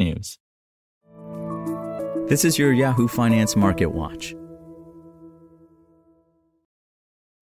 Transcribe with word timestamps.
technews. 0.00 0.38
This 2.28 2.44
is 2.44 2.58
your 2.58 2.72
Yahoo 2.72 3.08
Finance 3.08 3.56
Market 3.56 3.86
Watch. 3.86 4.34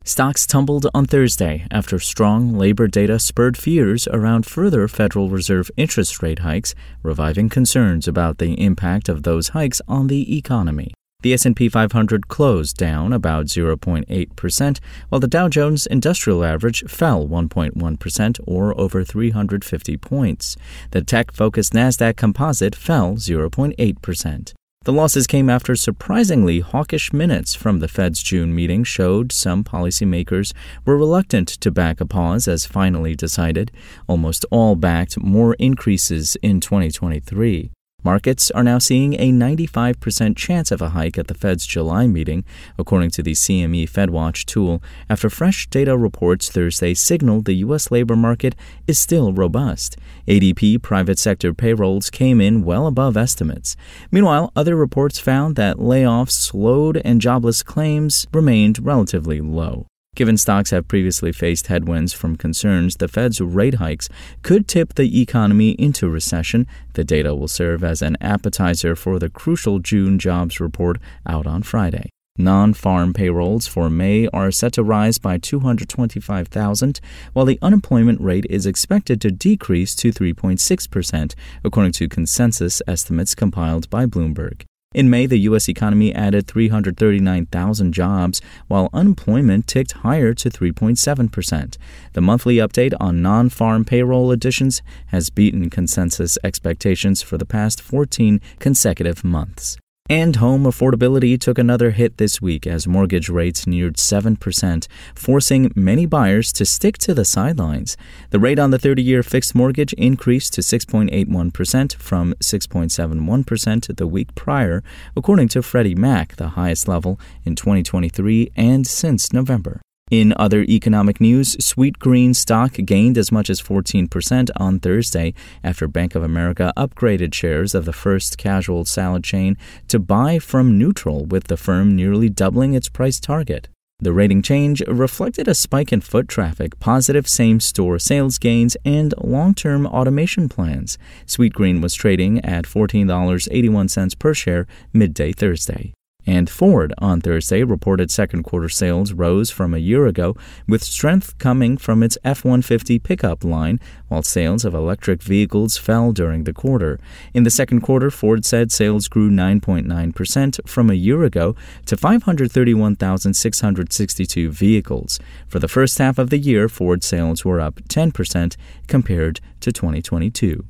Stocks 0.04 0.46
tumbled 0.46 0.86
on 0.94 1.04
Thursday 1.04 1.66
after 1.70 1.98
strong 1.98 2.54
labor 2.54 2.88
data 2.88 3.18
spurred 3.18 3.58
fears 3.58 4.08
around 4.08 4.46
further 4.46 4.88
Federal 4.88 5.28
Reserve 5.28 5.70
interest 5.76 6.22
rate 6.22 6.38
hikes, 6.38 6.74
reviving 7.02 7.50
concerns 7.50 8.08
about 8.08 8.38
the 8.38 8.54
impact 8.54 9.10
of 9.10 9.24
those 9.24 9.48
hikes 9.48 9.82
on 9.86 10.06
the 10.06 10.38
economy. 10.38 10.94
The 11.20 11.32
S&P 11.32 11.68
500 11.68 12.28
closed 12.28 12.76
down 12.76 13.12
about 13.12 13.46
0.8%, 13.46 14.78
while 15.08 15.20
the 15.20 15.26
Dow 15.26 15.48
Jones 15.48 15.84
Industrial 15.86 16.44
Average 16.44 16.84
fell 16.86 17.26
1.1% 17.26 18.40
or 18.46 18.80
over 18.80 19.02
350 19.02 19.96
points. 19.96 20.56
The 20.92 21.02
tech-focused 21.02 21.72
Nasdaq 21.72 22.16
Composite 22.16 22.76
fell 22.76 23.14
0.8%. 23.16 24.52
The 24.84 24.92
losses 24.92 25.26
came 25.26 25.50
after 25.50 25.74
surprisingly 25.74 26.60
hawkish 26.60 27.12
minutes 27.12 27.52
from 27.52 27.80
the 27.80 27.88
Fed's 27.88 28.22
June 28.22 28.54
meeting 28.54 28.84
showed 28.84 29.32
some 29.32 29.64
policymakers 29.64 30.52
were 30.86 30.96
reluctant 30.96 31.48
to 31.48 31.72
back 31.72 32.00
a 32.00 32.06
pause 32.06 32.46
as 32.46 32.64
finally 32.64 33.16
decided. 33.16 33.72
Almost 34.06 34.46
all 34.52 34.76
backed 34.76 35.20
more 35.20 35.54
increases 35.54 36.36
in 36.42 36.60
2023. 36.60 37.72
Markets 38.04 38.50
are 38.52 38.62
now 38.62 38.78
seeing 38.78 39.14
a 39.14 39.32
95% 39.32 40.36
chance 40.36 40.70
of 40.70 40.80
a 40.80 40.90
hike 40.90 41.18
at 41.18 41.26
the 41.26 41.34
Fed's 41.34 41.66
July 41.66 42.06
meeting, 42.06 42.44
according 42.78 43.10
to 43.10 43.24
the 43.24 43.32
CME 43.32 43.90
FedWatch 43.90 44.44
tool, 44.44 44.80
after 45.10 45.28
fresh 45.28 45.66
data 45.66 45.98
reports 45.98 46.48
Thursday 46.48 46.94
signaled 46.94 47.44
the 47.44 47.56
U.S. 47.66 47.90
labor 47.90 48.14
market 48.14 48.54
is 48.86 49.00
still 49.00 49.32
robust. 49.32 49.96
ADP 50.28 50.80
private 50.80 51.18
sector 51.18 51.52
payrolls 51.52 52.08
came 52.08 52.40
in 52.40 52.62
well 52.62 52.86
above 52.86 53.16
estimates. 53.16 53.76
Meanwhile, 54.12 54.52
other 54.54 54.76
reports 54.76 55.18
found 55.18 55.56
that 55.56 55.78
layoffs 55.78 56.30
slowed 56.30 57.02
and 57.04 57.20
jobless 57.20 57.64
claims 57.64 58.28
remained 58.32 58.78
relatively 58.86 59.40
low. 59.40 59.86
Given 60.18 60.36
stocks 60.36 60.72
have 60.72 60.88
previously 60.88 61.30
faced 61.30 61.68
headwinds 61.68 62.12
from 62.12 62.34
concerns 62.34 62.96
the 62.96 63.06
Fed's 63.06 63.40
rate 63.40 63.74
hikes 63.74 64.08
could 64.42 64.66
tip 64.66 64.94
the 64.94 65.20
economy 65.22 65.76
into 65.78 66.08
recession, 66.08 66.66
the 66.94 67.04
data 67.04 67.36
will 67.36 67.46
serve 67.46 67.84
as 67.84 68.02
an 68.02 68.16
appetizer 68.20 68.96
for 68.96 69.20
the 69.20 69.30
crucial 69.30 69.78
June 69.78 70.18
jobs 70.18 70.58
report 70.58 70.98
out 71.24 71.46
on 71.46 71.62
Friday. 71.62 72.10
Non 72.36 72.74
farm 72.74 73.12
payrolls 73.12 73.68
for 73.68 73.88
May 73.88 74.26
are 74.32 74.50
set 74.50 74.72
to 74.72 74.82
rise 74.82 75.18
by 75.18 75.38
225,000, 75.38 77.00
while 77.32 77.44
the 77.44 77.60
unemployment 77.62 78.20
rate 78.20 78.46
is 78.50 78.66
expected 78.66 79.20
to 79.20 79.30
decrease 79.30 79.94
to 79.94 80.10
3.6%, 80.10 81.34
according 81.62 81.92
to 81.92 82.08
consensus 82.08 82.82
estimates 82.88 83.36
compiled 83.36 83.88
by 83.88 84.04
Bloomberg. 84.04 84.64
In 84.94 85.10
May, 85.10 85.26
the 85.26 85.40
U.S. 85.40 85.68
economy 85.68 86.14
added 86.14 86.46
339,000 86.46 87.92
jobs, 87.92 88.40
while 88.68 88.88
unemployment 88.94 89.66
ticked 89.66 89.92
higher 89.92 90.32
to 90.32 90.48
3.7%. 90.48 91.76
The 92.14 92.20
monthly 92.22 92.56
update 92.56 92.94
on 92.98 93.20
non 93.20 93.50
farm 93.50 93.84
payroll 93.84 94.30
additions 94.30 94.80
has 95.08 95.28
beaten 95.28 95.68
consensus 95.68 96.38
expectations 96.42 97.20
for 97.20 97.36
the 97.36 97.44
past 97.44 97.82
14 97.82 98.40
consecutive 98.60 99.22
months. 99.24 99.76
And 100.10 100.36
home 100.36 100.62
affordability 100.62 101.38
took 101.38 101.58
another 101.58 101.90
hit 101.90 102.16
this 102.16 102.40
week 102.40 102.66
as 102.66 102.88
mortgage 102.88 103.28
rates 103.28 103.66
neared 103.66 103.96
7%, 103.96 104.88
forcing 105.14 105.70
many 105.76 106.06
buyers 106.06 106.50
to 106.54 106.64
stick 106.64 106.96
to 106.98 107.12
the 107.12 107.26
sidelines. 107.26 107.94
The 108.30 108.38
rate 108.38 108.58
on 108.58 108.70
the 108.70 108.78
30 108.78 109.02
year 109.02 109.22
fixed 109.22 109.54
mortgage 109.54 109.92
increased 109.94 110.54
to 110.54 110.62
6.81% 110.62 111.96
from 111.96 112.32
6.71% 112.40 113.96
the 113.96 114.06
week 114.06 114.34
prior, 114.34 114.82
according 115.14 115.48
to 115.48 115.62
Freddie 115.62 115.94
Mac, 115.94 116.36
the 116.36 116.50
highest 116.50 116.88
level 116.88 117.20
in 117.44 117.54
2023 117.54 118.50
and 118.56 118.86
since 118.86 119.30
November. 119.34 119.82
In 120.10 120.32
other 120.36 120.62
economic 120.62 121.20
news, 121.20 121.54
Sweetgreen 121.56 122.34
stock 122.34 122.72
gained 122.72 123.18
as 123.18 123.30
much 123.30 123.50
as 123.50 123.60
14% 123.60 124.50
on 124.56 124.80
Thursday 124.80 125.34
after 125.62 125.86
Bank 125.86 126.14
of 126.14 126.22
America 126.22 126.72
upgraded 126.78 127.34
shares 127.34 127.74
of 127.74 127.84
the 127.84 127.92
first 127.92 128.38
casual 128.38 128.86
salad 128.86 129.22
chain 129.22 129.58
to 129.88 129.98
buy 129.98 130.38
from 130.38 130.78
neutral, 130.78 131.26
with 131.26 131.48
the 131.48 131.58
firm 131.58 131.94
nearly 131.94 132.30
doubling 132.30 132.72
its 132.72 132.88
price 132.88 133.20
target. 133.20 133.68
The 134.00 134.12
rating 134.12 134.42
change 134.42 134.80
reflected 134.86 135.48
a 135.48 135.54
spike 135.54 135.92
in 135.92 136.00
foot 136.00 136.28
traffic, 136.28 136.78
positive 136.78 137.26
same 137.28 137.58
store 137.60 137.98
sales 137.98 138.38
gains, 138.38 138.76
and 138.84 139.12
long 139.22 139.54
term 139.54 139.86
automation 139.86 140.48
plans. 140.48 140.96
Sweetgreen 141.26 141.82
was 141.82 141.94
trading 141.94 142.42
at 142.44 142.64
$14.81 142.64 144.18
per 144.18 144.34
share 144.34 144.66
midday 144.94 145.32
Thursday. 145.32 145.92
And 146.28 146.48
Ford 146.50 146.92
on 146.98 147.22
Thursday 147.22 147.62
reported 147.62 148.10
second 148.10 148.42
quarter 148.42 148.68
sales 148.68 149.14
rose 149.14 149.50
from 149.50 149.72
a 149.72 149.78
year 149.78 150.06
ago, 150.06 150.36
with 150.68 150.84
strength 150.84 151.38
coming 151.38 151.78
from 151.78 152.02
its 152.02 152.18
F 152.22 152.44
150 152.44 152.98
pickup 152.98 153.44
line, 153.44 153.80
while 154.08 154.22
sales 154.22 154.66
of 154.66 154.74
electric 154.74 155.22
vehicles 155.22 155.78
fell 155.78 156.12
during 156.12 156.44
the 156.44 156.52
quarter. 156.52 157.00
In 157.32 157.44
the 157.44 157.50
second 157.50 157.80
quarter, 157.80 158.10
Ford 158.10 158.44
said 158.44 158.70
sales 158.70 159.08
grew 159.08 159.30
9.9% 159.30 160.68
from 160.68 160.90
a 160.90 160.94
year 160.94 161.24
ago 161.24 161.56
to 161.86 161.96
531,662 161.96 164.50
vehicles. 164.50 165.18
For 165.46 165.58
the 165.58 165.66
first 165.66 165.96
half 165.96 166.18
of 166.18 166.28
the 166.28 166.36
year, 166.36 166.68
Ford 166.68 167.02
sales 167.02 167.42
were 167.42 167.58
up 167.58 167.76
10% 167.88 168.54
compared 168.86 169.40
to 169.60 169.72
2022. 169.72 170.66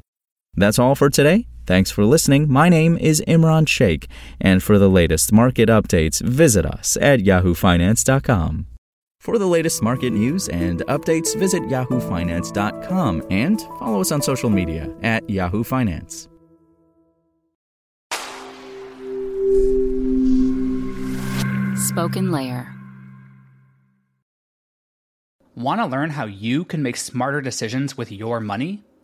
That's 0.55 0.79
all 0.79 0.95
for 0.95 1.11
today. 1.11 1.47
Thanks 1.67 1.91
for 1.91 2.05
listening. 2.05 2.51
My 2.51 2.69
name 2.69 2.97
is 2.97 3.23
Imran 3.29 3.69
Sheikh, 3.69 4.09
and 4.41 4.63
for 4.63 4.79
the 4.79 4.89
latest 4.89 5.33
market 5.33 5.69
updates, 5.69 6.23
visit 6.23 6.65
us 6.65 6.97
at 7.01 7.21
yahoofinance.com. 7.21 8.67
For 9.21 9.37
the 9.37 9.47
latest 9.47 9.83
market 9.83 10.11
news 10.13 10.49
and 10.49 10.81
updates, 10.87 11.37
visit 11.37 11.63
yahoofinance.com 11.65 13.27
and 13.31 13.61
follow 13.79 14.01
us 14.01 14.13
on 14.13 14.23
social 14.23 14.49
media 14.49 14.89
at 15.03 15.29
Yahoo 15.29 15.63
Finance. 15.65 16.29
Spoken 21.77 22.31
Layer. 22.31 22.75
Want 25.55 25.81
to 25.81 25.87
learn 25.87 26.11
how 26.11 26.27
you 26.27 26.65
can 26.65 26.83
make 26.83 26.97
smarter 26.97 27.41
decisions 27.41 27.97
with 27.97 28.13
your 28.13 28.41
money? 28.41 28.85